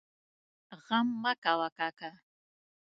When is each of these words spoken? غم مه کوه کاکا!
غم 0.83 1.07
مه 1.21 1.33
کوه 1.43 1.67
کاکا! 1.77 2.11